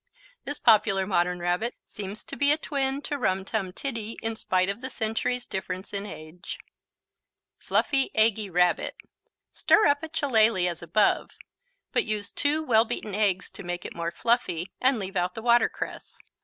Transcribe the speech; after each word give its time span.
This 0.45 0.57
popular 0.57 1.05
modern 1.05 1.37
Rabbit 1.41 1.75
seems 1.85 2.23
to 2.23 2.35
be 2.35 2.51
a 2.51 2.57
twin 2.57 3.03
to 3.03 3.19
Rum 3.19 3.45
Tum 3.45 3.71
Tiddy 3.71 4.17
in 4.23 4.35
spite 4.35 4.67
of 4.67 4.81
the 4.81 4.89
centuries' 4.89 5.45
difference 5.45 5.93
in 5.93 6.07
age. 6.07 6.57
Fluffy, 7.59 8.09
Eggy 8.15 8.49
Rabbit 8.49 8.95
Stir 9.51 9.85
up 9.85 10.01
a 10.01 10.09
Chilaly 10.09 10.67
as 10.67 10.81
above, 10.81 11.37
but 11.93 12.03
use 12.05 12.31
2 12.31 12.63
well 12.63 12.83
beaten 12.83 13.13
eggs 13.13 13.51
to 13.51 13.61
make 13.61 13.85
it 13.85 13.95
more 13.95 14.09
fluffy, 14.09 14.71
and 14.81 14.97
leave 14.97 15.15
out 15.15 15.35
the 15.35 15.41
watercress. 15.43 16.17